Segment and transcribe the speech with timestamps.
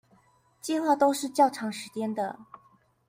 [0.63, 2.39] 計畫都是較長時間的